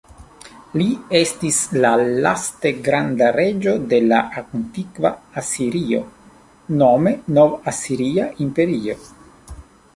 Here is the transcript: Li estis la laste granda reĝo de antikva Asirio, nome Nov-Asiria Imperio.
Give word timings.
Li 0.81 0.85
estis 1.17 1.59
la 1.83 1.91
laste 2.27 2.71
granda 2.87 3.27
reĝo 3.37 3.75
de 3.93 4.01
antikva 4.39 5.13
Asirio, 5.43 6.03
nome 6.83 7.17
Nov-Asiria 7.39 8.31
Imperio. 8.49 9.01